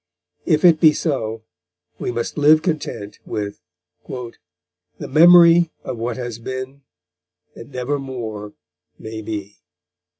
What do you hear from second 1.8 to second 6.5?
we must live content with The memory of what has